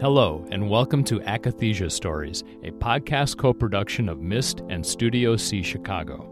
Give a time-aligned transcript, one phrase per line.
[0.00, 5.62] Hello, and welcome to Akathisia Stories, a podcast co production of MISSD and Studio C
[5.62, 6.28] Chicago.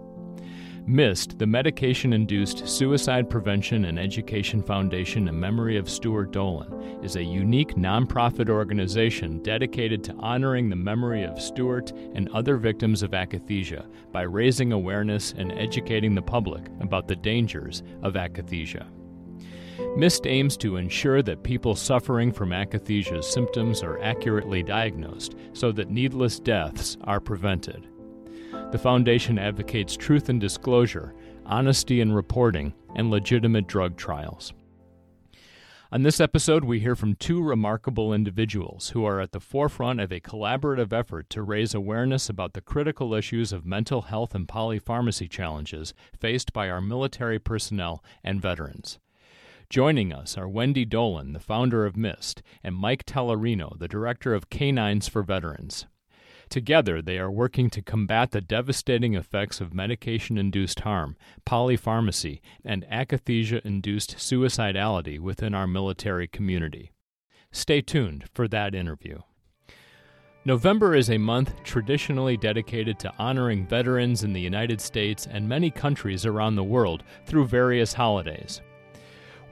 [0.89, 7.15] MISSD, the Medication Induced Suicide Prevention and Education Foundation in memory of Stewart Dolin, is
[7.15, 13.13] a unique nonprofit organization dedicated to honoring the memory of Stewart and other victims of
[13.13, 18.89] akathisia by raising awareness and educating the public about the dangers of akathisia.
[19.97, 25.91] MISSD aims to ensure that people suffering from akathisia's symptoms are accurately diagnosed so that
[25.91, 27.87] needless deaths are prevented.
[28.71, 31.15] The Foundation advocates truth and disclosure,
[31.45, 34.55] honesty in reporting, and legitimate drug trials.
[35.93, 40.11] On this episode, we hear from two remarkable individuals who are at the forefront of
[40.11, 45.29] a collaborative effort to raise awareness about the critical issues of mental health and polypharmacy
[45.29, 48.99] challenges faced by our military personnel and veterans.
[49.73, 54.51] Joining us are Wendy Dolin, the founder of MISSD, and Mike Tellerino, the director of
[54.51, 55.87] K9s for Veterans.
[56.51, 61.17] Together, they are working to combat the devastating effects of medication induced harm,
[61.47, 66.93] polypharmacy, and akathisia induced suicidality within our military community.
[67.51, 69.21] Stay tuned for that interview.
[70.45, 75.71] November is a month traditionally dedicated to honoring veterans in the United States and many
[75.71, 78.61] countries around the world through various holidays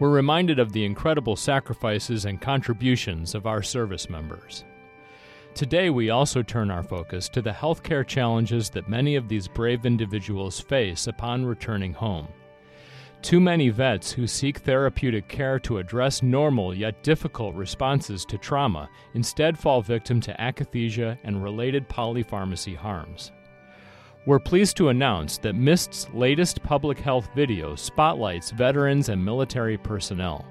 [0.01, 4.65] we're reminded of the incredible sacrifices and contributions of our service members.
[5.55, 9.85] Today, we also turn our focus to the healthcare challenges that many of these brave
[9.85, 12.29] individuals face upon returning home.
[13.21, 18.89] Too many vets who seek therapeutic care to address normal yet difficult responses to trauma
[19.13, 23.33] instead fall victim to akathisia and related polypharmacy harms.
[24.27, 30.45] We're pleased to announce that MISSD's latest public health video spotlights veterans and military personnel.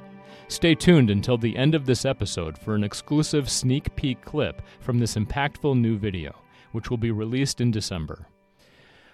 [0.48, 4.98] Stay tuned until the end of this episode for an exclusive sneak peek clip from
[4.98, 6.36] this impactful new video,
[6.72, 8.26] which will be released in December.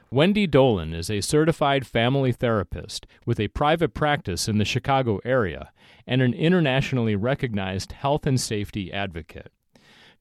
[0.09, 5.73] Wendy Dolin is a certified family therapist with a private practice in the Chicago area
[6.07, 9.51] and an internationally recognized health and safety advocate.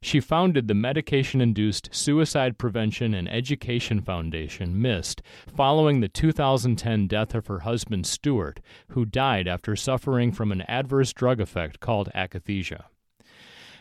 [0.04, 5.22] She founded the Medication Induced Suicide Prevention and Education Foundation, MISSD,
[5.56, 11.14] following the 2010 death of her husband, Stewart, who died after suffering from an adverse
[11.14, 12.84] drug effect called akathisia.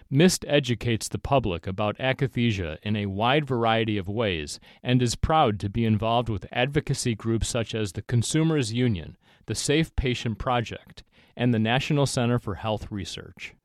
[0.10, 5.60] MISSD educates the public about akathisia in a wide variety of ways and is proud
[5.60, 9.18] to be involved with advocacy groups such as the Consumers Union,
[9.48, 11.04] the Safe Patient Project,
[11.36, 13.56] and the National Center for Health Research.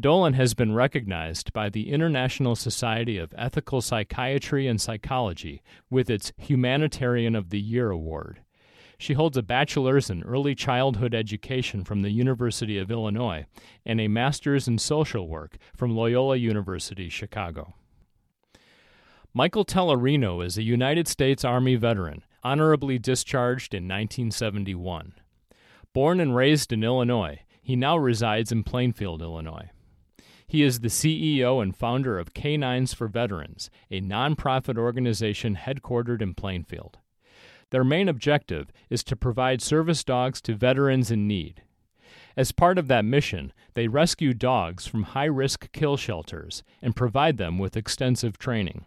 [0.00, 6.32] Dolin has been recognized by the International Society of Ethical Psychiatry and Psychology with its
[6.38, 8.40] Humanitarian of the Year award.
[8.96, 13.44] She holds a bachelor's in early childhood education from the University of Illinois
[13.84, 17.74] and a master's in social work from Loyola University, Chicago.
[19.34, 25.12] Michael Tellerino is a United States Army veteran, honorably discharged in 1971.
[25.92, 29.68] Born and raised in Illinois, he now resides in Plainfield, Illinois.
[30.52, 36.34] He is the CEO and founder of K9s for Veterans, a nonprofit organization headquartered in
[36.34, 36.98] Plainfield.
[37.70, 41.62] Their main objective is to provide service dogs to veterans in need.
[42.36, 47.38] As part of that mission, they rescue dogs from high risk kill shelters and provide
[47.38, 48.84] them with extensive training.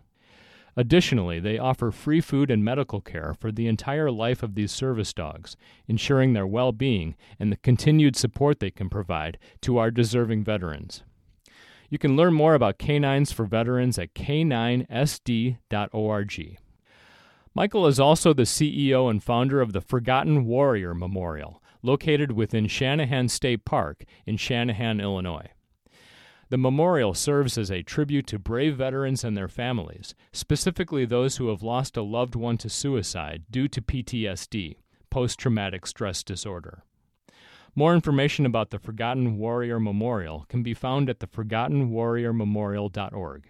[0.77, 5.13] Additionally, they offer free food and medical care for the entire life of these service
[5.13, 10.43] dogs, ensuring their well being and the continued support they can provide to our deserving
[10.43, 11.01] veterans.
[11.95, 15.57] You can learn more about K9s for Veterans at k9sd.org.
[17.53, 23.29] Michael is also the CEO and founder of the Forgotten Warrior Memorial, located within Channahon
[23.29, 25.51] State Park in Channahon, Illinois.
[26.49, 31.47] The memorial serves as a tribute to brave veterans and their families, specifically those who
[31.47, 34.75] have lost a loved one to suicide due to PTSD,
[35.09, 36.83] post traumatic stress disorder.
[37.77, 43.49] More information about the Forgotten Warrior Memorial can be found at theforgottenwarriormemorial.org.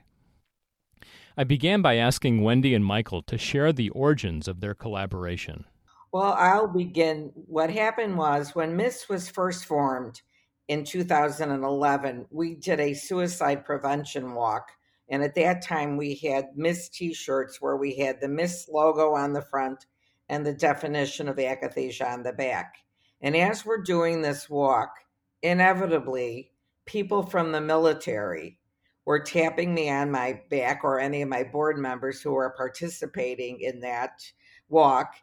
[1.37, 5.65] I began by asking Wendy and Michael to share the origins of their collaboration.
[6.11, 7.33] Well, I'll begin.
[7.35, 10.23] What happened was when MISSD was first formed
[10.69, 14.71] in 2011, we did a suicide prevention walk.
[15.07, 19.13] And at that time, we had MISSD t shirts where we had the MISSD logo
[19.13, 19.85] on the front
[20.29, 22.77] and the definition of akathisia on the back.
[23.21, 24.91] And as we're doing this walk,
[25.41, 26.51] inevitably,
[26.85, 28.59] people from the military
[29.05, 33.59] were tapping me on my back or any of my board members who were participating
[33.61, 34.21] in that
[34.67, 35.15] walk.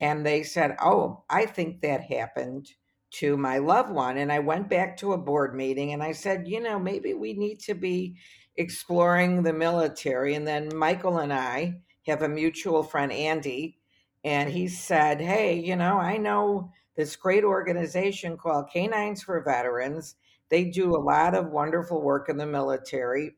[0.00, 2.70] And they said, Oh, I think that happened
[3.12, 4.18] to my loved one.
[4.18, 7.32] And I went back to a board meeting and I said, you know, maybe we
[7.32, 8.16] need to be
[8.56, 10.34] exploring the military.
[10.34, 13.78] And then Michael and I have a mutual friend, Andy,
[14.22, 20.16] and he said, hey, you know, I know this great organization called K9s for Veterans.
[20.48, 23.36] They do a lot of wonderful work in the military.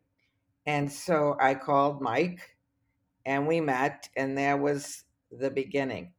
[0.67, 2.57] And so I called Mike
[3.25, 6.13] and we met, and that was the beginning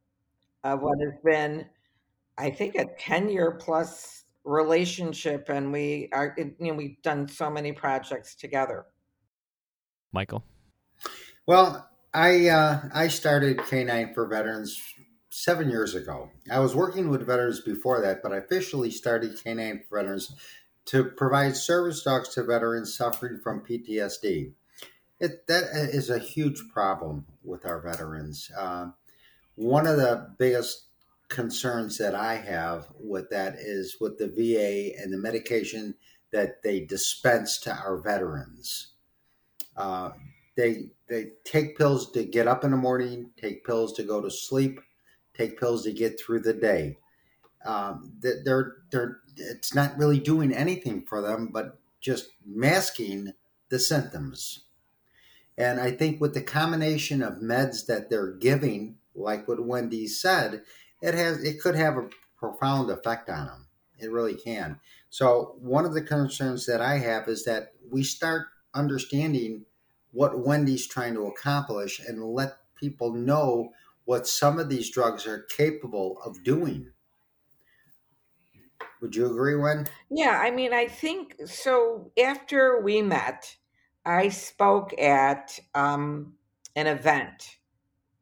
[0.62, 1.66] of what has been
[2.36, 7.48] I think a 10 year plus relationship and we are you know we've done so
[7.48, 8.86] many projects together.
[10.12, 10.44] Michael.
[11.46, 14.80] Well, I uh, I started Canine for Veterans
[15.34, 16.30] seven years ago.
[16.48, 20.32] I was working with veterans before that, but I officially started Canine for Veterans
[20.86, 24.52] to provide service dogs to veterans suffering from PTSD.
[25.18, 28.48] It, that is a huge problem with our veterans.
[28.56, 28.90] Uh,
[29.56, 30.84] one of the biggest
[31.28, 35.96] concerns that I have with that is with the VA and the medication
[36.32, 38.92] that they dispense to our veterans.
[39.76, 40.10] Uh,
[40.56, 44.30] they they take pills to get up in the morning, take pills to go to
[44.30, 44.80] sleep,
[45.34, 46.98] take pills to get through the day.
[47.64, 53.32] Um, they're they're it's not really doing anything for them, but just masking
[53.70, 54.64] the symptoms.
[55.56, 60.62] And I think with the combination of meds that they're giving, like what Wendy said,
[61.00, 63.66] it has it could have a profound effect on them.
[63.98, 64.80] It really can.
[65.08, 69.64] So one of the concerns that I have is that we start understanding
[70.10, 73.70] what Wendy's trying to accomplish and let people know
[74.04, 76.90] what some of these drugs are capable of doing.
[79.00, 79.86] Would you agree, Wen?
[80.10, 82.10] Yeah, I mean, I think so.
[82.22, 83.56] After we met,
[84.04, 86.34] I spoke at um,
[86.76, 87.58] an event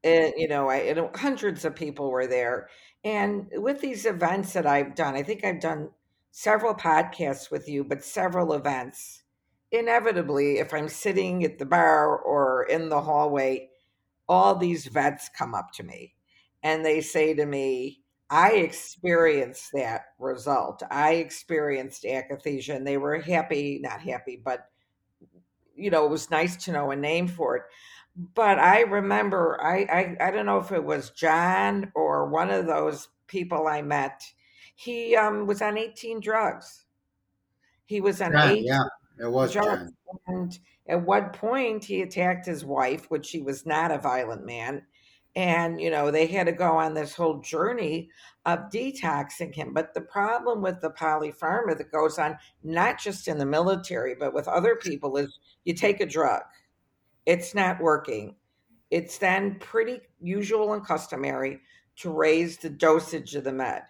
[0.02, 2.68] it, you know, I, know, hundreds of people were there.
[3.04, 5.90] And with these events that I've done, I think I've done
[6.30, 9.22] several podcasts with you, but several events.
[9.70, 13.70] Inevitably, if I'm sitting at the bar or in the hallway,
[14.28, 16.14] all these vets come up to me
[16.62, 20.82] and they say to me, I experienced that result.
[20.90, 24.68] I experienced akathisia, and they were happy, not happy, but
[25.74, 27.62] you know, it was nice to know a name for it
[28.34, 32.66] but I remember I, I I don't know if it was John or one of
[32.66, 34.22] those people I met.
[34.74, 36.84] He um was on 18 drugs.
[37.86, 38.82] He was on yeah, eight yeah,
[39.20, 39.68] it was drugs.
[39.68, 39.92] John.
[40.26, 40.58] And
[40.88, 44.82] at one point he attacked his wife, which she was not a violent man.
[45.34, 48.10] And you know, they had to go on this whole journey
[48.44, 49.72] of detoxing him.
[49.72, 54.34] But the problem with the polypharma that goes on, not just in the military, but
[54.34, 56.42] with other people, is you take a drug
[57.26, 58.36] it's not working.
[58.90, 61.60] It's then pretty usual and customary
[61.96, 63.82] to raise the dosage of the med.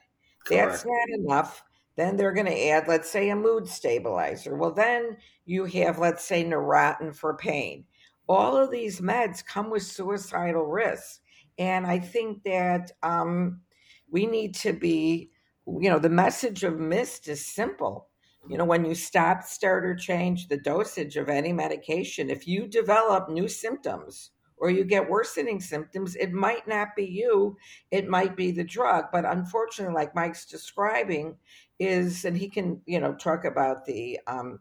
[0.44, 0.71] Correct.
[0.71, 1.65] That's not enough.
[1.97, 4.56] Then they're going to add, let's say, a mood stabilizer.
[4.56, 7.85] Well, then you have, let's say, Neurontin for pain.
[8.29, 11.21] All of these meds come with suicidal risks.
[11.59, 13.61] And I think that um,
[14.11, 15.31] we need to be,
[15.67, 18.09] you know, the message of MISSD is simple
[18.49, 22.67] you know, when you stop, start, or change the dosage of any medication, if you
[22.67, 27.56] develop new symptoms or you get worsening symptoms, it might not be you,
[27.91, 29.06] it might be the drug.
[29.12, 31.37] But unfortunately, like Mike's describing,
[31.87, 34.61] is, and he can, you know, talk about the, um,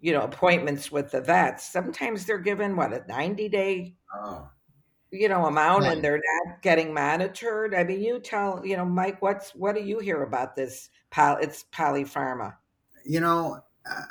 [0.00, 1.70] you know, appointments with the vets.
[1.70, 3.94] Sometimes they're given what a 90 day.
[4.14, 4.48] Oh
[5.12, 5.92] you know amount right.
[5.92, 9.80] and they're not getting monitored i mean you tell you know mike what's what do
[9.80, 12.54] you hear about this Pal, it's polypharma
[13.06, 13.60] you know,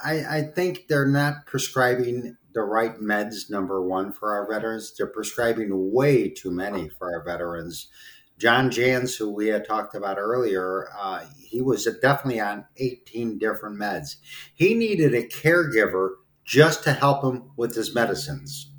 [0.04, 4.94] I, I think they're not prescribing the right meds, number one, for our veterans.
[4.98, 7.90] They're prescribing way too many for our veterans.
[8.38, 13.80] John Jans, who we had talked about earlier, uh, he was definitely on 18 different
[13.80, 14.18] meds.
[14.54, 18.72] He needed a caregiver just to help him with his medicines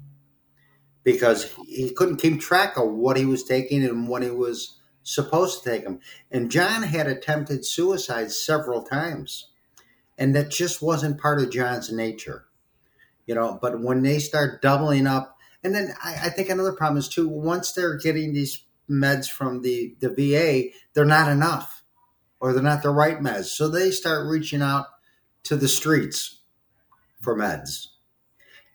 [1.02, 5.62] because he couldn't keep track of what he was taking and when he was supposed
[5.62, 6.00] to take them.
[6.30, 9.48] And John had attempted suicide several times
[10.18, 12.46] and that just wasn't part of John's nature,
[13.26, 13.58] you know.
[13.60, 17.28] But when they start doubling up, and then I, I think another problem is too
[17.28, 21.84] once they're getting these meds from the the VA, they're not enough,
[22.40, 24.86] or they're not the right meds, so they start reaching out
[25.44, 26.40] to the streets
[27.20, 27.88] for meds.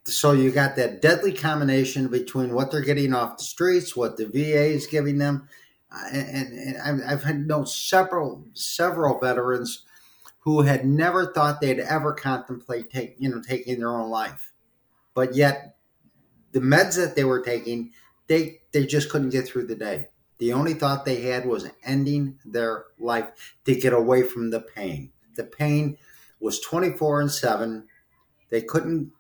[0.06, 4.26] So you got that deadly combination between what they're getting off the streets, what the
[4.26, 5.48] VA is giving them,
[6.12, 9.86] and, and I've had known several several veterans
[10.40, 14.52] who had never thought they'd ever contemplate take, you know taking their own life.
[15.14, 15.76] But yet
[16.52, 17.92] the meds that they were taking
[18.28, 20.08] they they just couldn't get through the day
[20.40, 25.12] The only thought they had was ending their life to get away from the pain.
[25.36, 25.98] The pain
[26.40, 27.88] was 24 and 7.
[28.50, 29.12] They couldn't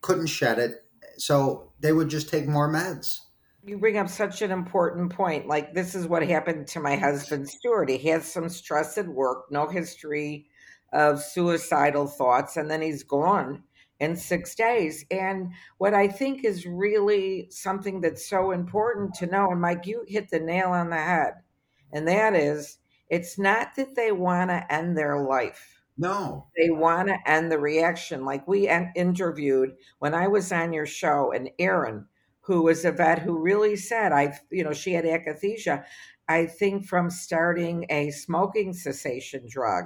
[0.00, 0.84] couldn't shed it.
[1.18, 3.20] So they would just take more meds.
[3.64, 5.46] You bring up such an important point.
[5.46, 7.88] Like this is what happened to my husband Stewart.
[7.88, 10.46] He had some stress at work, no history
[10.92, 13.62] of suicidal thoughts, and then he's gone
[14.02, 15.06] in six days.
[15.12, 20.04] And what I think is really something that's so important to know, and Mike, you
[20.08, 21.34] hit the nail on the head,
[21.92, 22.78] and that is
[23.08, 25.80] it's not that they want to end their life.
[25.96, 26.48] No.
[26.56, 28.24] They want to end the reaction.
[28.24, 32.06] Like we interviewed when I was on your show, and Erin,
[32.40, 35.84] who was a vet who really said, I've, you know, she had akathisia,
[36.26, 39.84] I think from starting a smoking cessation drug.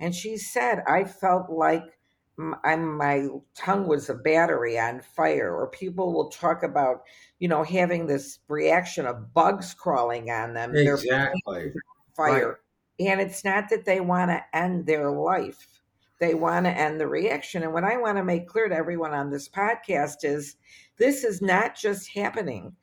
[0.00, 1.97] And she said, I felt like
[2.38, 7.02] my, my tongue was a battery on fire, or people will talk about,
[7.40, 10.74] you know, having this reaction of bugs crawling on them.
[10.74, 11.72] Exactly.
[12.16, 12.48] Fire.
[13.00, 13.10] Right.
[13.10, 15.82] And it's not that they want to end their life.
[16.20, 17.62] They want to end the reaction.
[17.62, 20.56] And what I want to make clear to everyone on this podcast is
[20.96, 22.74] this is not just happening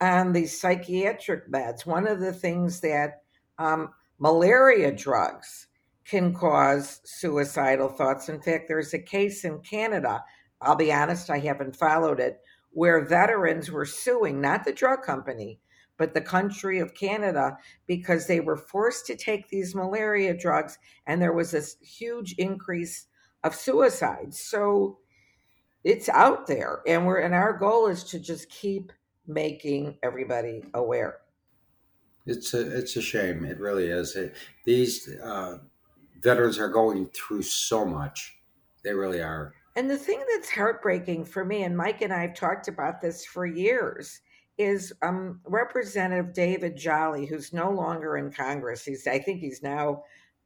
[0.00, 1.84] on these psychiatric meds.
[1.84, 3.22] One of the things that
[3.58, 5.66] um, malaria drugs
[6.10, 8.28] can cause suicidal thoughts.
[8.28, 10.24] In fact, there's a case in Canada,
[10.60, 12.40] I'll be honest, I haven't followed it,
[12.72, 15.60] where veterans were suing not the drug company,
[15.96, 21.22] but the country of Canada because they were forced to take these malaria drugs and
[21.22, 23.06] there was this huge increase
[23.44, 24.40] of suicides.
[24.40, 24.98] So
[25.84, 28.92] it's out there and we're and our goal is to just keep
[29.26, 31.18] making everybody aware.
[32.26, 33.44] It's a it's a shame.
[33.44, 34.16] It really is.
[34.16, 35.58] It, these uh,
[36.20, 38.36] veterans are going through so much.
[38.84, 39.54] They really are.
[39.76, 43.24] And the thing that's heartbreaking for me, and Mike and I have talked about this
[43.24, 44.20] for years,
[44.58, 48.84] is um, Representative David Jolly, who's no longer in Congress.
[48.84, 50.02] He's, I think, he's now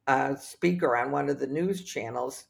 [0.07, 2.45] a speaker on one of the news channels.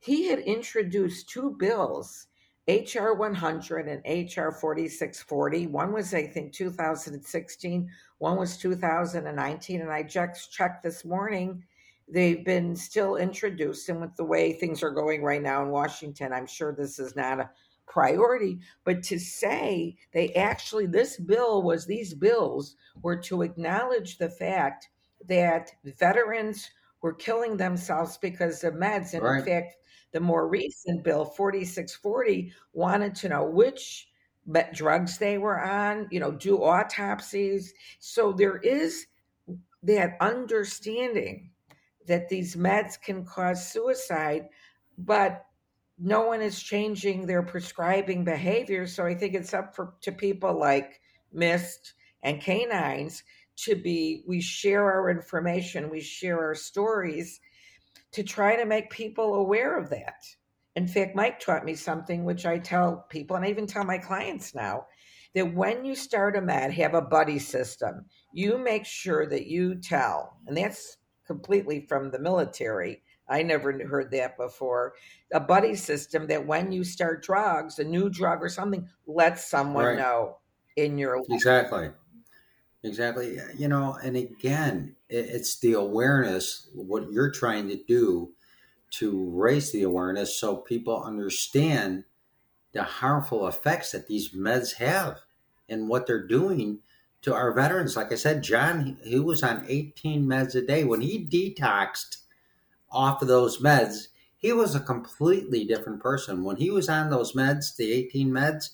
[0.00, 2.28] He had introduced two bills,
[2.68, 5.66] HR 100 and HR 4640.
[5.68, 7.90] One was, I think, 2016.
[8.18, 9.80] One was 2019.
[9.80, 11.64] And I just checked this morning.
[12.10, 16.32] They've been still introduced, and with the way things are going right now in Washington,
[16.32, 17.50] I'm sure this is not a
[17.86, 24.30] priority, but to say they actually, this bill was, these bills were to acknowledge the
[24.30, 24.88] fact
[25.26, 26.70] that veterans
[27.02, 29.14] were killing themselves because of meds.
[29.14, 29.38] And right.
[29.38, 29.76] in fact,
[30.12, 34.08] the more recent bill, 4640, wanted to know which
[34.72, 37.74] drugs they were on, you know, do autopsies.
[37.98, 39.06] So there is
[39.82, 41.50] that understanding
[42.08, 44.48] that these meds can cause suicide,
[44.98, 45.44] but
[45.98, 48.86] no one is changing their prescribing behavior.
[48.86, 51.00] So I think it's up for to people like
[51.34, 53.22] MISSD and Canines
[53.56, 57.40] to be we share our information, we share our stories
[58.12, 60.24] to try to make people aware of that.
[60.76, 63.98] In fact, Mike taught me something which I tell people, and I even tell my
[63.98, 64.86] clients now
[65.34, 68.04] that when you start a med, have a buddy system.
[68.32, 70.96] You make sure that you tell, and that's
[71.28, 74.94] completely from the military I never heard that before.
[75.32, 79.84] A buddy system that when you start drugs, a new drug or something, let someone
[79.84, 79.98] right.
[79.98, 80.38] know
[80.76, 81.26] in your life.
[81.30, 81.90] Exactly.
[82.84, 83.38] Exactly.
[83.56, 88.32] You know, and again, it's the awareness, what you're trying to do
[88.90, 92.04] to raise the awareness so people understand
[92.72, 95.18] the harmful effects that these meds have
[95.68, 96.78] and what they're doing
[97.22, 97.96] to our veterans.
[97.96, 100.84] Like I said, John, he was on 18 meds a day.
[100.84, 102.18] When he detoxed
[102.90, 106.44] off of those meds, he was a completely different person.
[106.44, 108.70] When he was on those meds, the 18 meds,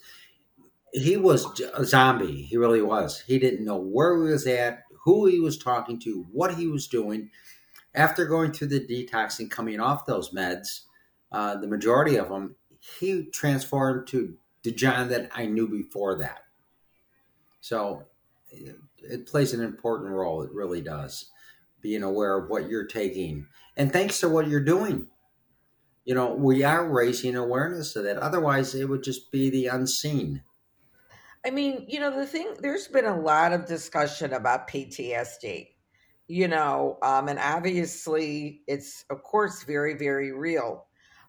[0.92, 2.42] he was a zombie.
[2.42, 3.20] He really was.
[3.20, 6.86] He didn't know where he was at, who he was talking to, what he was
[6.86, 7.30] doing.
[7.94, 10.80] After going through the detox and coming off those meds,
[11.32, 12.56] uh, the majority of them,
[12.98, 16.40] he transformed to the John that I knew before that.
[17.60, 18.04] So
[18.98, 20.42] it, plays an important role.
[20.42, 21.30] It really does.
[21.80, 23.46] Being aware of what you're taking
[23.76, 25.08] and thanks to what you're doing
[26.04, 30.42] you know we are raising awareness of that otherwise it would just be the unseen
[31.44, 35.68] i mean you know the thing there's been a lot of discussion about ptsd
[36.26, 40.86] you know um, and obviously it's of course very very real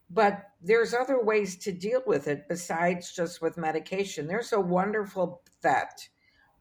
[0.09, 5.41] but there's other ways to deal with it besides just with medication there's a wonderful
[5.61, 6.07] vet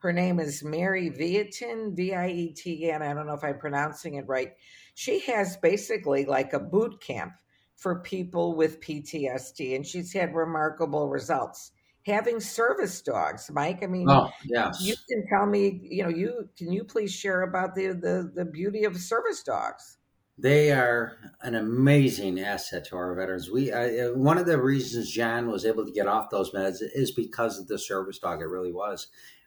[0.05, 3.03] her name is Mary Vietin, V I E T N.
[3.03, 4.53] I don't know if I'm pronouncing it right.
[4.95, 7.33] She has basically like a boot camp
[7.77, 11.73] for people with PTSD, and she's had remarkable results.
[12.07, 13.83] having service dogs, Mike.
[13.83, 15.81] I mean, oh yes, you can tell me.
[15.83, 19.97] You know, you can you please share about the the the beauty of service dogs.
[20.37, 23.51] They are an amazing asset to our veterans.
[23.51, 27.13] We uh, one of the reasons John was able to get off those meds is
[27.13, 28.43] because of the service dog.
[28.43, 29.07] It really was.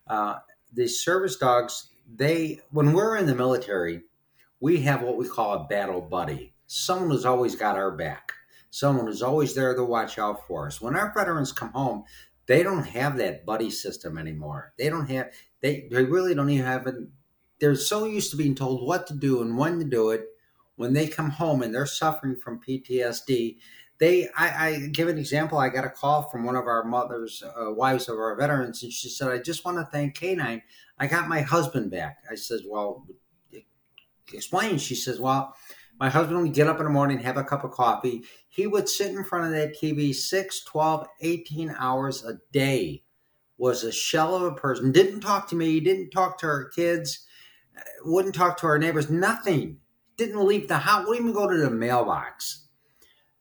[0.10, 0.38] Uh,
[0.74, 4.02] the service dogs, they when we're in the military,
[4.60, 6.54] we have what we call a battle buddy.
[6.68, 8.34] Someone who's always got our back.
[8.70, 10.82] Someone who's always there to watch out for us.
[10.82, 12.04] When our veterans come home,
[12.46, 14.74] they don't have that buddy system anymore.
[14.78, 16.96] They don't have they they really don't even have it.
[17.60, 20.26] They're so used to being told what to do and when to do it
[20.78, 23.58] when they come home and they're suffering from PTSD,
[24.00, 25.58] they I, I give an example.
[25.58, 28.92] I got a call from one of our mothers, uh, wives of our veterans, and
[28.92, 30.62] she said, "I just want to thank Canine.
[31.00, 33.08] I got my husband back." I said, "Well,
[34.34, 35.56] explain." She says, "Well."
[36.00, 38.24] My husband would get up in the morning, have a cup of coffee.
[38.50, 43.02] He would sit in front of that TV 6, 12, 18 hours a day.
[43.58, 44.92] Was a shell of a person.
[44.92, 47.26] Didn't talk to me, didn't talk to our kids,
[48.04, 49.80] wouldn't talk to our neighbors, nothing
[50.18, 52.67] didn't leave the house, wouldn't even go to the mailbox.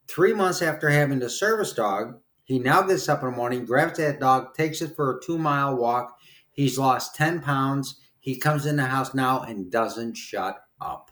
[0.08, 3.98] Three months after having the service dog, he now gets up in the morning, grabs
[3.98, 6.18] that dog, takes it for a two mile walk.
[6.52, 8.00] He's lost 10 pounds.
[8.20, 11.10] He comes in the house now and doesn't shut up.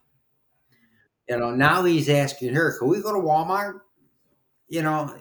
[1.28, 3.80] You know, now he's asking her, can we go to Walmart?
[4.68, 5.16] You know,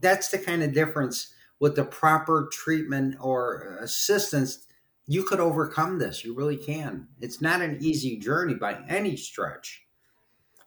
[0.00, 4.66] that's the kind of difference with the proper treatment or assistance
[5.06, 6.24] you could overcome this.
[6.24, 7.08] You really can.
[7.20, 9.84] It's not an easy journey by any stretch,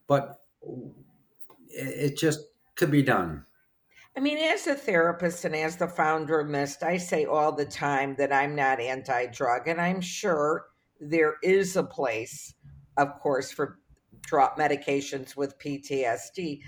[0.08, 0.40] but
[1.74, 2.40] it just
[2.76, 3.46] could be done.
[4.16, 7.66] I mean, as a therapist and as the founder of MISSD, I say all the
[7.66, 10.66] time that I'm not anti drug, and I'm sure
[11.00, 12.54] there is a place,
[12.98, 13.80] of course, for
[14.22, 16.60] drop medications with PTSD.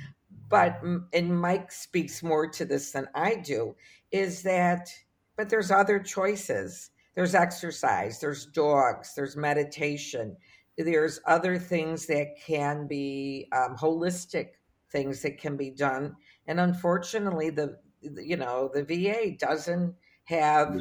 [0.50, 0.82] But,
[1.14, 3.76] and Mike speaks more to this than I do,
[4.12, 4.90] is that,
[5.36, 10.36] but there's other choices there's exercise, there's dogs, there's meditation,
[10.78, 14.54] there's other things that can be um, holistic
[14.94, 16.16] things that can be done.
[16.48, 19.94] And unfortunately, the you know the VA doesn't
[20.26, 20.78] have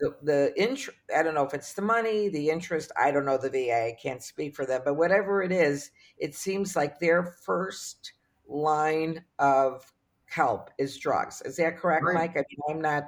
[0.00, 0.98] the the interest.
[1.16, 2.90] I don't know if it's the money, the interest.
[3.00, 3.86] I don't know the VA.
[3.86, 8.14] I can't speak for them, but whatever it is, it seems like their first
[8.48, 9.84] line of
[10.26, 11.42] help is drugs.
[11.42, 12.14] Is that correct, right.
[12.14, 12.32] Mike?
[12.32, 13.04] I mean, I'm not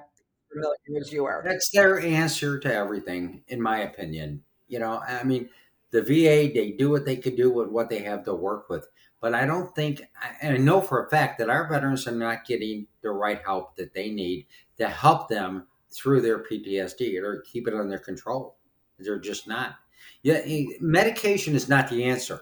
[0.53, 1.43] familiar as you are.
[1.45, 4.43] That's their answer to everything, in my opinion.
[4.69, 5.49] You know, I mean,
[5.91, 8.87] the VA, they do what they could do with what they have to work with.
[9.23, 10.03] But I don't think,
[10.43, 13.77] and I know for a fact that our veterans are not getting the right help
[13.77, 14.47] that they need
[14.79, 18.57] to help them through their PTSD or keep it under control.
[18.99, 19.77] They're just not.
[20.25, 22.41] Yeah, eh, medication is not the answer.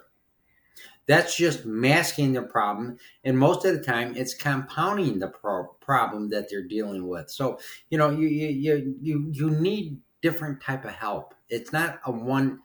[1.07, 2.97] That's just masking the problem.
[3.25, 7.31] And most of the time, it's compounding the pro- problem that they're dealing with.
[7.31, 7.59] So,
[7.91, 11.35] you know, you, you, you, you need different type of help.
[11.51, 12.61] It's not a one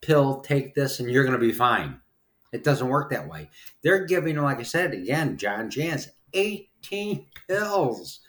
[0.00, 2.00] pill, take this and you're going to be fine.
[2.56, 3.50] It doesn't work that way.
[3.82, 8.20] They're giving, like I said, again, John Jantz, 18 pills.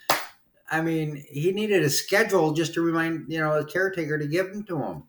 [0.70, 4.52] I mean, he needed a schedule just to remind, you know, a caretaker to give
[4.52, 5.04] them to him.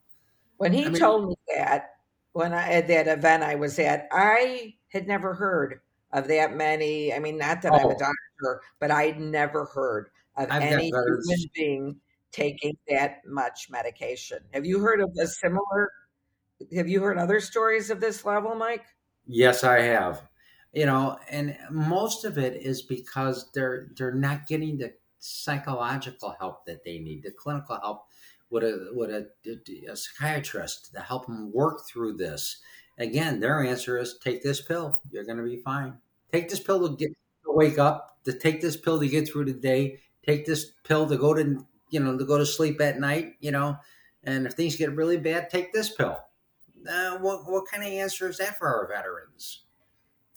[0.59, 1.97] When he I mean, told me that,
[2.33, 5.81] when I at that event I was at, I had never heard
[6.13, 7.13] of that many.
[7.13, 7.77] I mean, not that oh.
[7.77, 7.99] I'm a oh.
[7.99, 11.97] doctor, but I'd never heard of I've any human being
[12.31, 14.39] taking that much medication.
[14.55, 15.91] Have you heard of a similar?
[16.75, 18.85] Have you heard other stories of this level, Mike?
[19.29, 20.29] Yes, I have.
[20.73, 26.67] You know, and most of it is because they're they're not getting the psychological help
[26.67, 28.07] that they need, the clinical help
[28.51, 29.29] with a with a,
[29.91, 32.59] a psychiatrist to help them work through this.
[32.99, 34.95] Again, their answer is take this pill.
[35.11, 35.99] You're going to be fine.
[36.33, 37.11] Take this pill to get
[37.45, 38.19] to wake up.
[38.25, 40.01] To take this pill to get through the day.
[40.27, 43.37] Take this pill to go to you know to go to sleep at night.
[43.41, 43.79] You know,
[44.25, 46.19] and if things get really bad, take this pill.
[46.89, 49.65] Uh, what what kind of answer is that for our veterans?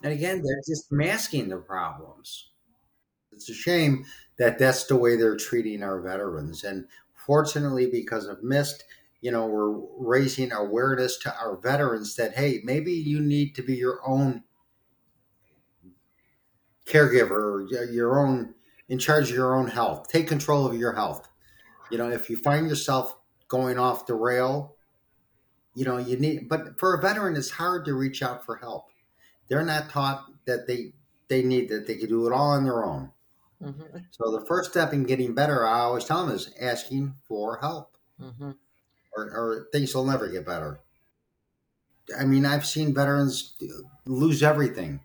[0.04, 2.50] And again, they're just masking the problems.
[3.32, 4.06] It's a shame
[4.38, 6.64] that that's the way they're treating our veterans.
[6.64, 6.88] And
[7.26, 8.82] Fortunately, because of MISSD,
[9.22, 13.76] you know, we're raising awareness to our veterans that, hey, maybe you need to be
[13.76, 14.44] your own
[16.88, 18.56] caregiver, your own,
[18.90, 20.08] in charge of your own health.
[20.08, 21.30] Take control of your health.
[21.92, 23.16] You know, if you find yourself
[23.48, 24.76] going off the rail,
[25.74, 28.90] you know, you need, but for a veteran, it's hard to reach out for help.
[29.48, 30.94] They're not taught that they,
[31.28, 33.12] they need that they can do it all on their own.
[33.64, 33.98] Mm-hmm.
[34.12, 37.96] So the first step in getting better, I always tell them, is asking for help,
[38.20, 38.52] mm-hmm.
[39.16, 40.80] or, or things will never get better.
[42.20, 43.54] I mean, I've seen veterans
[44.06, 45.00] lose everything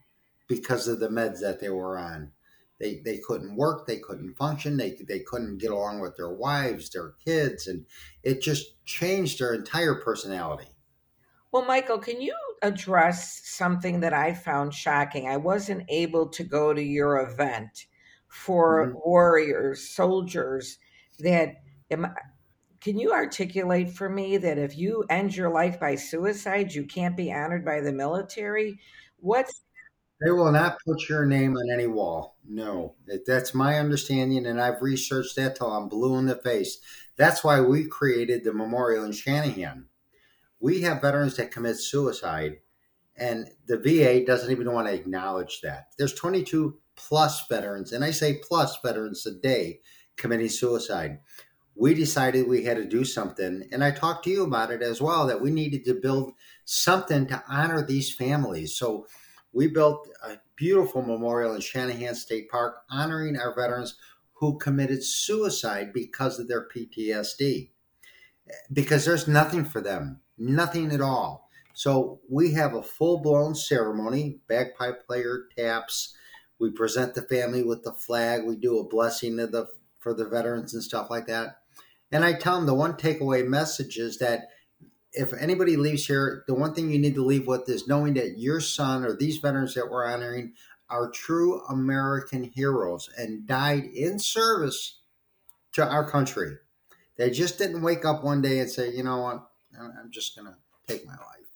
[0.48, 2.32] because of the meds that they were on.
[2.78, 6.90] They they couldn't work, they couldn't function, they they couldn't get along with their wives,
[6.90, 7.86] their kids, and
[8.22, 10.68] it just changed their entire personality.
[11.52, 15.28] Well, Michael, can you address something that I found shocking?
[15.28, 17.86] I wasn't able to go to your event
[18.28, 18.98] for mm-hmm.
[19.04, 20.78] warriors, soldiers
[21.20, 26.84] that can you articulate for me that if you end your life by suicide, you
[26.84, 28.78] can't be honored by the military?
[29.18, 29.62] What's
[30.20, 32.36] they will not put your name on any wall.
[32.48, 32.94] No,
[33.26, 36.78] that's my understanding, and I've researched that till I'm blue in the face.
[37.16, 39.84] That's why we created the memorial in Channahon.
[40.60, 42.58] We have veterans that commit suicide,
[43.16, 45.88] and the VA doesn't even want to acknowledge that.
[45.98, 49.80] There's 22 plus veterans, and I say plus veterans a day
[50.16, 51.18] committing suicide.
[51.74, 55.02] We decided we had to do something, and I talked to you about it as
[55.02, 56.32] well that we needed to build
[56.64, 58.74] something to honor these families.
[58.74, 59.06] So
[59.56, 63.96] we built a beautiful memorial in Channahon State Park honoring our veterans
[64.34, 67.70] who committed suicide because of their PTSD.
[68.70, 71.48] Because there's nothing for them, nothing at all.
[71.72, 76.14] So we have a full blown ceremony, bagpipe player taps.
[76.58, 78.44] We present the family with the flag.
[78.44, 81.62] We do a blessing of the for the veterans and stuff like that.
[82.12, 84.48] And I tell them the one takeaway message is that
[85.12, 88.38] if anybody leaves here, the one thing you need to leave with is knowing that
[88.38, 90.52] your son or these veterans that we're honoring
[90.88, 95.00] are true American heroes and died in service
[95.72, 96.56] to our country.
[97.16, 100.48] They just didn't wake up one day and say, you know what, I'm just going
[100.48, 101.48] to take my life.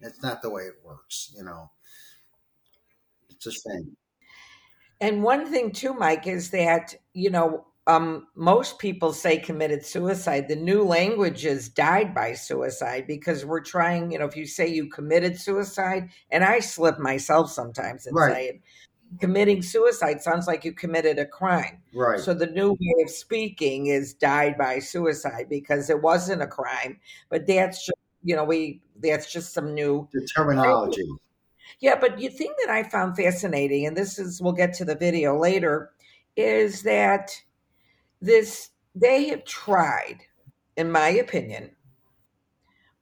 [0.00, 1.70] It's not the way it works, you know.
[3.30, 3.96] It's a shame.
[5.00, 10.48] And one thing too, Mike, is that, you know, um, most people say committed suicide.
[10.48, 14.66] The new language is died by suicide because we're trying, you know, if you say
[14.66, 18.32] you committed suicide, and I slip myself sometimes and right.
[18.32, 18.60] say it,
[19.20, 21.82] committing suicide sounds like you committed a crime.
[21.94, 22.18] Right.
[22.18, 26.98] So the new way of speaking is died by suicide because it wasn't a crime,
[27.28, 31.06] but that's just, you know, we, that's just some new the terminology.
[31.80, 34.94] Yeah, but the thing that I found fascinating, and this is, we'll get to the
[34.94, 35.90] video later,
[36.36, 37.30] is that
[38.20, 40.18] this they have tried
[40.76, 41.70] in my opinion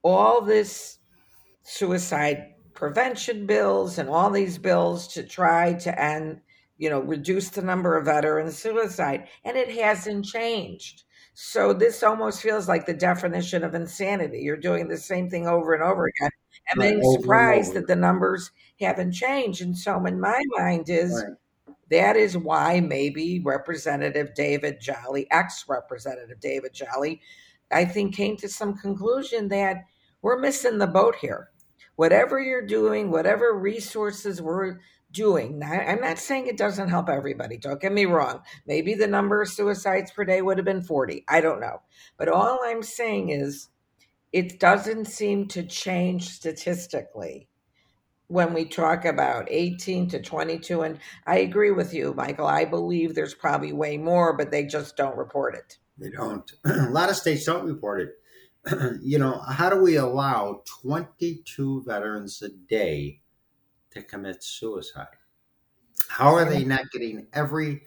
[0.03, 0.99] all this
[1.63, 6.41] suicide prevention bills and all these bills to try to end
[6.79, 11.05] you know reduce the number of veteran suicide and it hasn't changed.
[11.35, 14.41] So this almost feels like the definition of insanity.
[14.41, 16.31] You're doing the same thing over and over again
[16.71, 19.63] and right, being surprised that the numbers haven't changed.
[19.63, 21.37] And so in my mind is right.
[21.93, 27.21] That is why maybe Representative David Jolly, ex Representative David Jolly,
[27.71, 29.85] I think came to some conclusion that
[30.23, 31.51] we're missing the boat here.
[31.97, 34.79] Whatever you're doing, whatever resources we're
[35.11, 37.59] doing, I'm not saying it doesn't help everybody.
[37.59, 38.41] Don't get me wrong.
[38.67, 41.27] Maybe the number of suicides per day would have been 40.
[41.29, 41.83] I don't know.
[42.17, 43.69] But all I'm saying is
[44.33, 47.51] it doesn't seem to change statistically
[48.33, 53.15] when we talk about 18 to 22 and i agree with you michael i believe
[53.15, 55.79] there's probably way more but they just don't report it.
[55.99, 56.51] They don't.
[56.65, 58.11] A lot of states don't report it.
[59.03, 63.21] You know how do we allow 22 veterans a day
[63.91, 65.07] to commit suicide?
[66.09, 67.83] How are they not getting every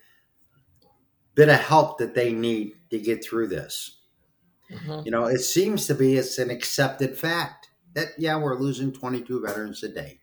[1.34, 4.02] bit of help that they need to get through this?
[4.72, 5.02] Mm-hmm.
[5.06, 9.42] you know it seems to be it's an accepted fact that yeah we're losing 22
[9.46, 10.20] veterans a day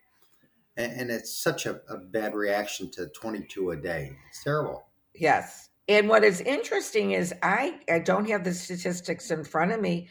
[0.77, 4.17] and, and it's such a, a bad reaction to 22 a day.
[4.29, 4.87] It's terrible.
[5.15, 5.69] Yes.
[5.89, 10.09] And what is interesting is I, I don't have the statistics in front of me.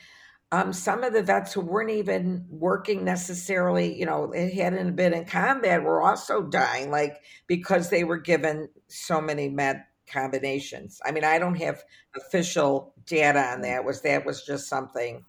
[0.52, 5.24] Um, some of the vets who weren't even working necessarily, you know, hadn't been in
[5.24, 11.00] combat were also dying, like because they were given so many med combinations.
[11.06, 11.84] I mean, I don't have
[12.18, 13.86] official data on that.
[13.86, 15.24] Was that was just something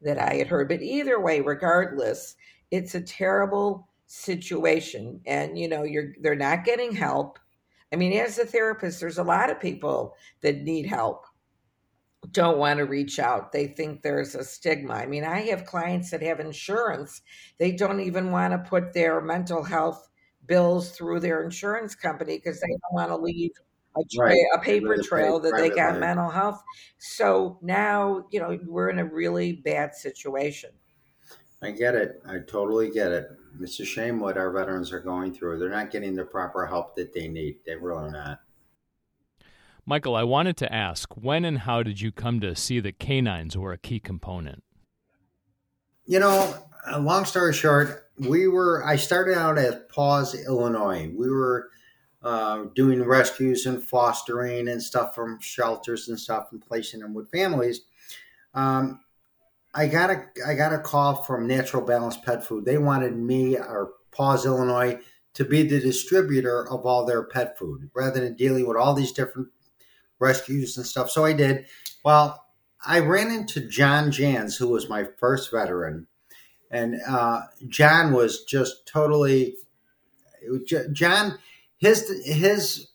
[0.00, 0.68] that I had heard.
[0.68, 2.34] But either way, regardless,
[2.70, 7.38] it's a terrible situation and you know you're they're not getting help.
[7.90, 11.24] I mean as a therapist there's a lot of people that need help
[12.30, 13.52] don't want to reach out.
[13.52, 14.92] They think there's a stigma.
[14.92, 17.22] I mean i have clients that have insurance.
[17.58, 20.06] They don't even want to put their mental health
[20.44, 23.52] bills through their insurance company because they don't want to leave
[23.96, 24.36] a, tra- right.
[24.54, 26.62] a paper trail that they got mental health.
[26.98, 30.70] So now you know we're in a really bad situation.
[31.62, 32.20] I get it.
[32.26, 33.28] I totally get it.
[33.60, 35.58] It's a shame what our veterans are going through.
[35.58, 37.58] They're not getting the proper help that they need.
[37.66, 38.40] They really not.
[39.84, 43.56] Michael, I wanted to ask when and how did you come to see that canines
[43.56, 44.62] were a key component?
[46.06, 46.54] You know,
[46.98, 51.10] long story short, we were, I started out at Paws, Illinois.
[51.14, 51.68] We were
[52.22, 57.30] uh, doing rescues and fostering and stuff from shelters and stuff and placing them with
[57.30, 57.82] families.
[58.54, 59.00] Um,
[59.74, 62.64] I got a I got a call from Natural Balance Pet Food.
[62.64, 64.98] They wanted me or Paws Illinois
[65.34, 69.12] to be the distributor of all their pet food rather than dealing with all these
[69.12, 69.48] different
[70.18, 71.10] rescues and stuff.
[71.10, 71.66] So I did.
[72.04, 72.44] Well,
[72.84, 76.06] I ran into John Jans, who was my first veteran,
[76.70, 79.56] and uh, John was just totally
[80.92, 81.38] John.
[81.78, 82.88] His his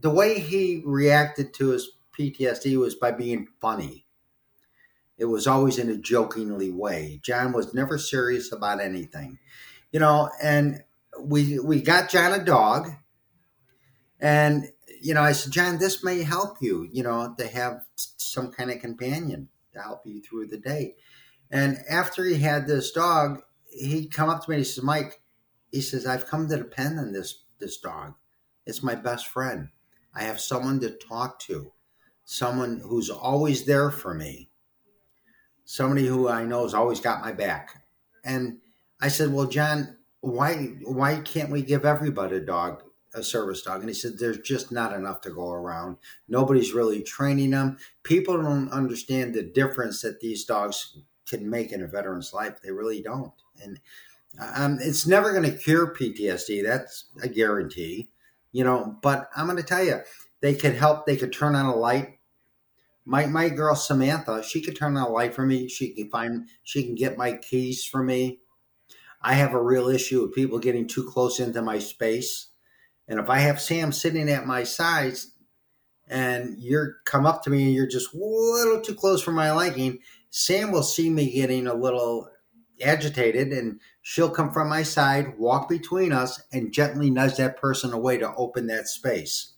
[0.00, 4.03] the way he reacted to his PTSD was by being funny.
[5.16, 7.20] It was always in a jokingly way.
[7.22, 9.38] John was never serious about anything,
[9.92, 10.30] you know.
[10.42, 10.82] And
[11.20, 12.90] we we got John a dog,
[14.20, 14.66] and
[15.00, 18.70] you know I said, John, this may help you, you know, to have some kind
[18.70, 20.94] of companion to help you through the day.
[21.50, 25.20] And after he had this dog, he'd come up to me and he says, Mike,
[25.70, 28.14] he says, I've come to depend on this this dog.
[28.66, 29.68] It's my best friend.
[30.14, 31.72] I have someone to talk to,
[32.24, 34.48] someone who's always there for me,
[35.64, 37.82] somebody who I know has always got my back.
[38.24, 38.58] And
[39.00, 42.82] I said, Well, John, why why can't we give everybody a dog
[43.14, 43.80] a service dog?
[43.80, 45.98] And he said there's just not enough to go around.
[46.28, 47.78] Nobody's really training them.
[48.02, 52.60] People don't understand the difference that these dogs can make in a veteran's life.
[52.62, 53.32] They really don't.
[53.62, 53.80] And
[54.40, 58.10] um, it's never going to cure ptsd that's a guarantee
[58.52, 60.00] you know but i'm going to tell you
[60.40, 62.13] they could help they could turn on a light
[63.04, 66.48] my my girl samantha she could turn on a light for me she can find
[66.62, 68.38] she can get my keys for me
[69.26, 72.48] I have a real issue with people getting too close into my space.
[73.08, 75.14] And if I have Sam sitting at my side
[76.06, 79.50] and you're come up to me and you're just a little too close for my
[79.50, 82.28] liking, Sam will see me getting a little
[82.82, 87.94] agitated and she'll come from my side, walk between us, and gently nudge that person
[87.94, 89.53] away to open that space.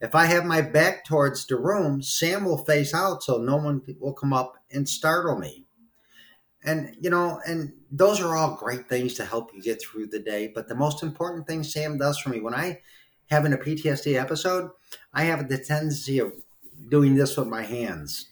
[0.00, 3.82] If I have my back towards the room, Sam will face out so no one
[3.98, 5.66] will come up and startle me.
[6.64, 10.18] And you know and those are all great things to help you get through the
[10.18, 10.50] day.
[10.54, 12.80] But the most important thing sam does for me when i
[13.30, 14.70] have in a ptsd episode
[15.14, 16.34] i have the tendency of
[16.90, 18.28] doing this with my hands.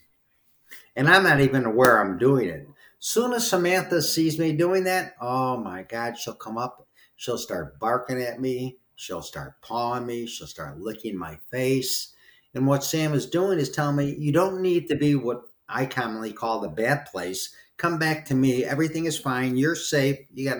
[0.95, 2.67] And i'm not even aware i'm doing it.
[2.99, 6.87] Soon as samantha sees me doing that oh my god she'll come up.
[7.15, 12.13] She'll start barking at me she'll start pawing me she'll start licking my face
[12.53, 15.85] and what sam is doing is telling me you don't need to be what i
[15.85, 18.63] commonly call the bad place come back to me.
[18.63, 19.57] Everything is fine.
[19.57, 20.19] You're safe.
[20.31, 20.59] You got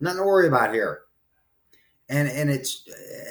[0.00, 1.02] nothing to worry about here.
[2.10, 2.84] And and it's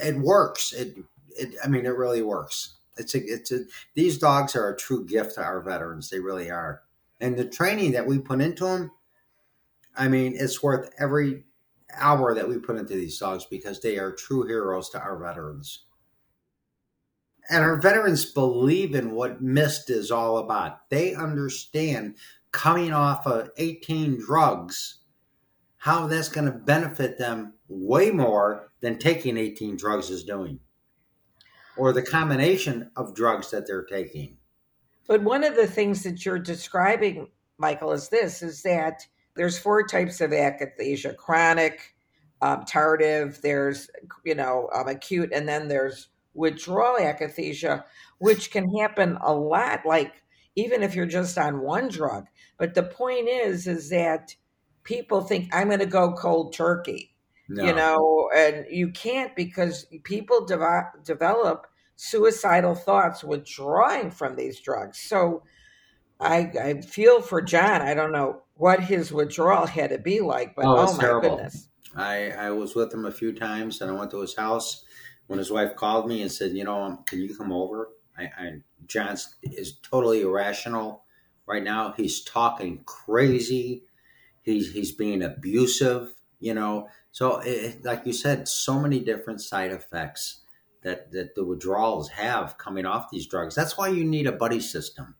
[0.03, 0.73] it works.
[0.73, 0.97] It
[1.37, 2.75] it I mean it really works.
[2.97, 6.09] It's a it's a these dogs are a true gift to our veterans.
[6.09, 6.81] They really are.
[7.19, 8.91] And the training that we put into them,
[9.95, 11.43] I mean, it's worth every
[11.97, 15.85] hour that we put into these dogs because they are true heroes to our veterans.
[17.49, 20.89] And our veterans believe in what MISSD is all about.
[20.89, 22.15] They understand
[22.51, 24.99] coming off of 18 drugs,
[25.77, 30.59] how that's going to benefit them way more than taking 18 drugs is doing,
[31.75, 34.37] or the combination of drugs that they're taking.
[35.07, 37.27] But one of the things that you're describing,
[37.57, 41.95] Michael, is this: is that there's four types of akathisia: chronic,
[42.41, 43.89] um, tardive, there's
[44.23, 47.83] you know um, acute, and then there's withdrawal akathisia,
[48.19, 49.85] which can happen a lot.
[49.85, 50.23] Like
[50.55, 52.27] even if you're just on one drug.
[52.57, 54.35] But the point is, is that
[54.83, 57.15] people think I'm going to go cold turkey,
[57.49, 57.63] no.
[57.63, 64.99] you know, and you can't because people de- develop suicidal thoughts withdrawing from these drugs.
[64.99, 65.43] So
[66.23, 67.81] I, I feel for John.
[67.81, 71.35] I don't know what his withdrawal had to be like, but oh, oh my terrible.
[71.35, 71.69] goodness.
[71.95, 74.85] I, I was with him a few times and I went to his house
[75.27, 77.89] when his wife called me and said, you know, um, can you come over?
[78.17, 78.51] I, I
[78.87, 81.03] John is totally irrational
[81.45, 81.93] right now.
[81.95, 83.83] He's talking crazy.
[84.41, 86.13] He's he's being abusive.
[86.39, 90.41] You know, so it, like you said, so many different side effects
[90.83, 93.55] that that the withdrawals have coming off these drugs.
[93.55, 95.15] That's why you need a buddy system.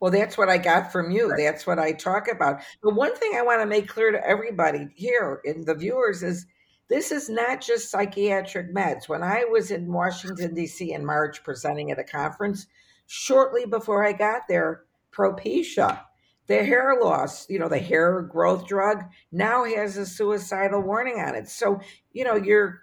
[0.00, 1.30] Well, that's what I got from you.
[1.30, 1.42] Right.
[1.42, 2.60] That's what I talk about.
[2.82, 6.46] But one thing I want to make clear to everybody here and the viewers is
[6.88, 9.08] this is not just psychiatric meds.
[9.08, 10.92] When I was in Washington, D.C.
[10.92, 12.66] in March presenting at a conference,
[13.06, 16.00] shortly before I got there, Propecia,
[16.46, 21.34] the hair loss, you know, the hair growth drug, now has a suicidal warning on
[21.34, 21.48] it.
[21.48, 21.80] So,
[22.12, 22.80] you know, you're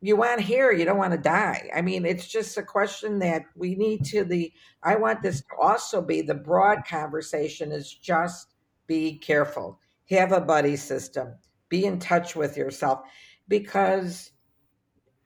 [0.00, 1.70] you want hair, you don't want to die.
[1.74, 5.46] I mean, it's just a question that we need to the I want this to
[5.60, 8.54] also be the broad conversation is just
[8.86, 9.80] be careful.
[10.10, 11.34] Have a buddy system.
[11.68, 13.00] Be in touch with yourself
[13.48, 14.30] because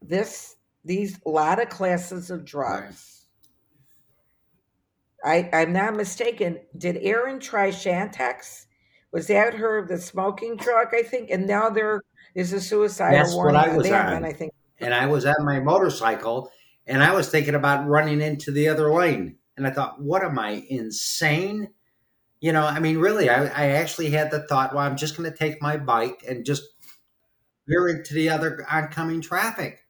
[0.00, 3.26] this these lot of classes of drugs.
[5.22, 6.60] I, I'm not mistaken.
[6.78, 8.64] Did Erin try Chantix?
[9.12, 10.88] Was that her the smoking drug?
[10.94, 12.00] I think, and now there
[12.34, 14.24] is a suicide That's warning what I was on.
[14.24, 14.52] I think.
[14.80, 16.50] And I was on my motorcycle
[16.86, 19.36] and I was thinking about running into the other lane.
[19.56, 21.68] And I thought, what am I insane?
[22.40, 25.30] You know, I mean, really, I, I actually had the thought, well, I'm just going
[25.30, 26.62] to take my bike and just
[27.68, 29.86] veer into the other oncoming traffic.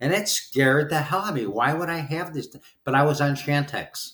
[0.00, 1.46] And it scared the hell out of me.
[1.46, 2.48] Why would I have this?
[2.84, 4.12] But I was on Chantix.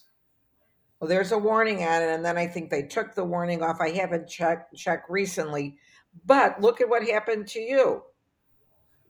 [0.99, 3.81] Well, there's a warning on it, and then I think they took the warning off.
[3.81, 5.77] I haven't checked checked recently,
[6.25, 8.03] but look at what happened to you.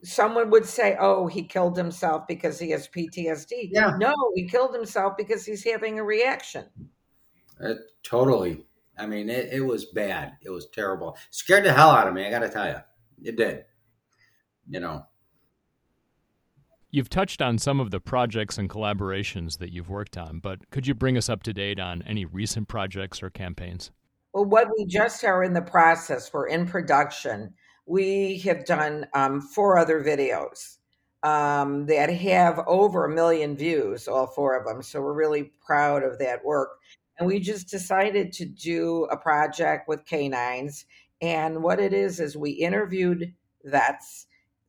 [0.02, 3.96] Someone would say, "Oh, he killed himself because he has PTSD." Yeah.
[3.98, 6.64] No, he killed himself because he's having a reaction.
[7.62, 8.66] Uh, totally.
[8.98, 10.36] I mean, it, it was bad.
[10.42, 11.16] It was terrible.
[11.30, 12.26] Scared the hell out of me.
[12.26, 12.76] I got to tell you,
[13.22, 13.64] it did.
[14.68, 15.06] You know.
[16.90, 20.86] You've touched on some of the projects and collaborations that you've worked on, but could
[20.86, 23.90] you bring us up to date on any recent projects or campaigns?
[24.32, 27.52] Well, what we just are in the process, we're in production.
[27.86, 30.76] We have done um, four other videos
[31.22, 34.82] um, that have over a million views, all four of them.
[34.82, 36.78] So we're really proud of that work.
[37.18, 40.84] And we just decided to do a project with canines.
[41.22, 43.32] And what it is, is we interviewed
[43.64, 44.26] vets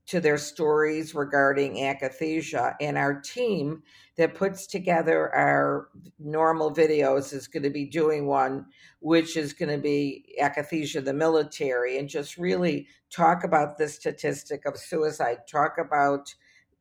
[0.08, 2.76] to their stories regarding akathisia.
[2.80, 3.84] And our team
[4.18, 8.66] that puts together our normal videos is going to be doing one,
[9.00, 14.66] which is going to be akathisia, the military, and just really talk about the statistic
[14.66, 16.34] of suicide, talk about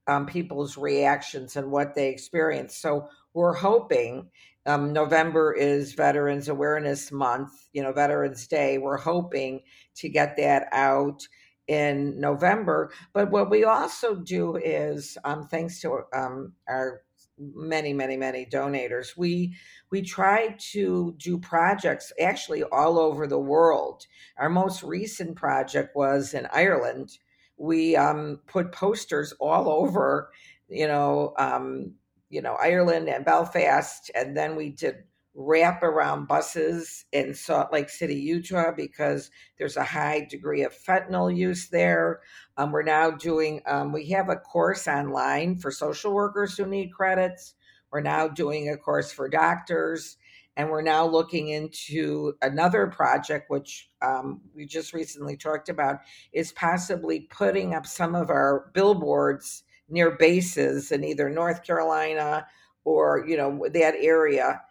[0.07, 2.77] um, people's reactions and what they experience.
[2.77, 4.31] So we're hoping
[4.67, 8.79] um, November is Veterans Awareness Month, you know, Veterans Day.
[8.79, 9.61] We're hoping
[9.97, 11.27] to get that out
[11.68, 12.90] in November.
[13.12, 17.02] But what we also do is, um, thanks to um, our
[17.38, 19.55] many, many, many donors, we
[19.90, 24.07] we try to do projects actually all over the world.
[24.38, 27.18] Our most recent project was in Ireland.
[27.57, 30.31] We um, put posters all over,
[30.68, 31.94] you know, um,
[32.29, 35.05] you know, Ireland and Belfast, and then we did
[35.38, 41.35] wrap around buses in Salt Lake City, Utah, because there's a high degree of fentanyl
[41.35, 42.20] use there.
[42.57, 46.88] Um, we're now doing, um, we have a course online for social workers who need
[46.88, 47.55] credits.
[47.92, 50.16] We're now doing a course for doctors.
[50.57, 55.99] And we're now looking into another project, which um, we just recently talked about,
[56.33, 62.46] is possibly putting up some of our billboards near bases in either North Carolina
[62.85, 64.62] or, you know, that area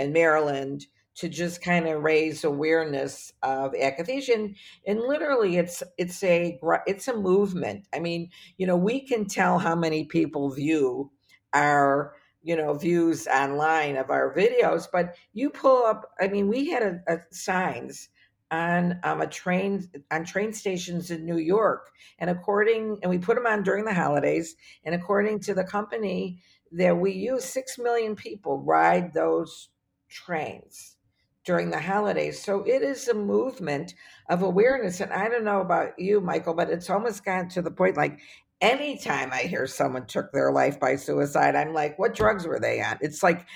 [0.00, 0.86] and Maryland
[1.16, 4.54] to just kind of raise awareness of akathisia
[4.86, 7.86] and, literally it's it's a it's a movement.
[7.94, 11.10] I mean you know we can tell how many people view
[11.52, 16.70] our you know views online of our videos but you pull up i mean we
[16.70, 18.08] had a, a signs
[18.50, 23.36] on um, a train on train stations in new york and according and we put
[23.36, 26.40] them on during the holidays and according to the company
[26.72, 29.68] that we use six million people ride those
[30.10, 30.96] trains
[31.44, 32.42] during the holidays.
[32.42, 33.94] So it is a movement
[34.28, 35.00] of awareness.
[35.00, 38.20] And I don't know about you, Michael, but it's almost gotten to the point like
[38.60, 42.82] anytime I hear someone took their life by suicide, I'm like, what drugs were they
[42.82, 42.98] on?
[43.00, 43.46] It's like,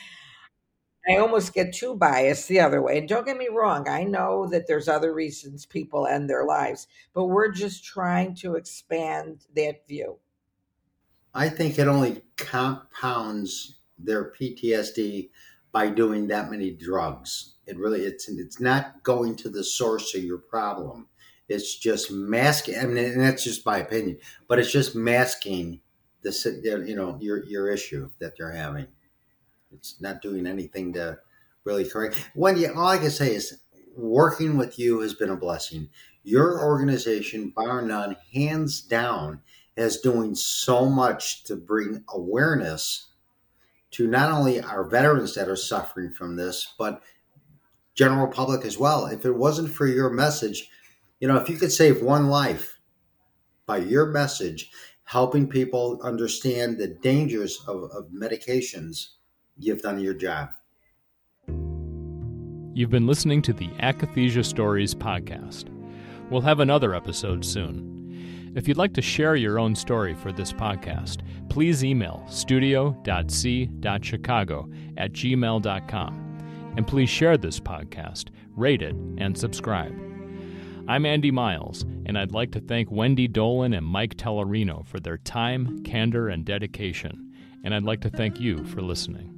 [1.07, 2.99] I almost get too biased the other way.
[2.99, 6.87] And don't get me wrong, I know that there's other reasons people end their lives,
[7.13, 10.17] but we're just trying to expand that view.
[11.35, 15.29] I think it only compounds their PTSD
[15.75, 17.57] by doing that many drugs.
[17.67, 21.09] It really it's it's not going to the source of your problem.
[21.49, 22.79] It's just masking.
[22.79, 25.81] I mean, and that's just my opinion, but it's just masking
[26.23, 28.87] the you know your your issue that they're having.
[29.73, 31.19] It's not doing anything to
[31.65, 32.31] really correct.
[32.37, 33.59] You, all I can say is
[33.97, 35.89] working with you has been a blessing.
[36.23, 39.41] Your organization, bar none, hands down,
[39.77, 43.09] is doing so much to bring awareness
[43.95, 47.01] to not only our veterans that are suffering from this, but
[47.95, 49.07] general public as well.
[49.07, 50.69] If it wasn't for your message,
[51.21, 52.81] you know, if you could save one life
[53.67, 54.71] by your message,
[55.05, 59.11] helping people understand the dangers of, of medications,
[59.57, 60.49] you've done your job.
[62.77, 65.67] You've been listening to the Akathisia Stories podcast.
[66.31, 67.94] We'll have another episode soon.
[68.55, 75.13] If you'd like to share your own story for this podcast, please email studio.c.chicago at
[75.13, 76.21] gmail.com.
[76.77, 79.93] And please share this podcast, rate it, and subscribe.
[80.87, 85.19] I'm Andy Miles, and I'd like to thank Wendy Dolin and Mike Tellerino for their
[85.19, 87.33] time, candor, and dedication,
[87.65, 89.33] and I'd like to thank you for listening.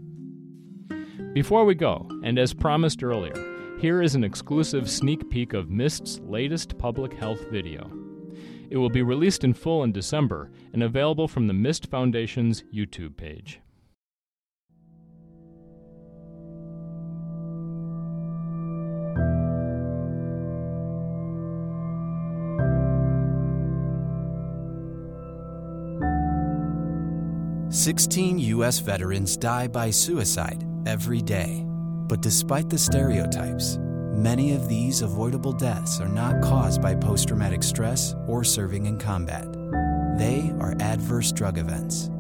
[1.33, 3.33] Before we go, and as promised earlier,
[3.81, 7.91] here is an exclusive sneak peek of MISSD's latest public health video.
[8.69, 13.17] It will be released in full in December and available from the MISSD Foundation's YouTube
[13.17, 13.61] page.
[27.69, 28.79] Sixteen U.S.
[28.81, 31.62] veterans die by suicide every day.
[32.09, 33.79] But despite the stereotypes,
[34.17, 38.99] many of these avoidable deaths are not caused by post traumatic stress or serving in
[38.99, 39.47] combat.
[40.19, 42.11] They are adverse drug events.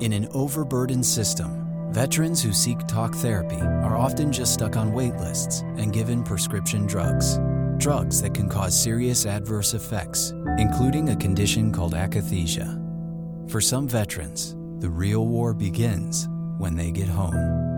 [0.00, 5.16] In an overburdened system, veterans who seek talk therapy are often just stuck on wait
[5.16, 7.38] lists and given prescription drugs.
[7.78, 12.76] Drugs that can cause serious adverse effects, including a condition called akathisia.
[13.50, 17.77] For some veterans, the real war begins when they get home.